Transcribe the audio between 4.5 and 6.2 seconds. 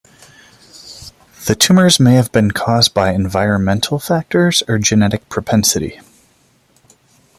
or genetic propensity.